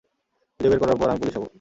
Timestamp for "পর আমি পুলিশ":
0.99-1.35